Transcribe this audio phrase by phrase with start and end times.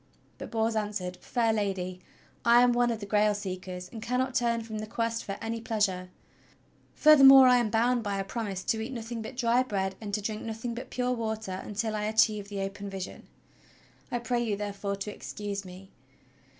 [0.39, 1.99] But Bors answered: "Fair Lady,
[2.43, 5.61] I am one of the Grail seekers, and cannot turn from the Quest for any
[5.61, 6.09] pleasure.
[6.95, 10.19] Furthermore I am bound by a promise to eat nothing but dry bread and to
[10.19, 13.27] drink nothing but pure water until I achieve the open vision.
[14.11, 15.91] I pray you, therefore, to excuse me."